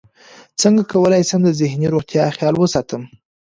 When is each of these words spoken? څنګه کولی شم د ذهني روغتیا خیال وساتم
څنګه 0.61 0.83
کولی 0.91 1.21
شم 1.29 1.41
د 1.45 1.49
ذهني 1.61 1.87
روغتیا 1.93 2.23
خیال 2.37 2.55
وساتم 2.57 3.03